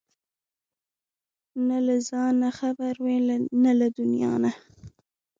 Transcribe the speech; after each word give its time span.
نه 1.67 1.77
له 1.85 1.95
ځانه 2.09 2.49
خبر 2.59 2.93
وي 3.05 3.17
نه 3.63 3.71
له 3.79 3.87
دنيا 3.97 4.33
نه! 4.43 4.51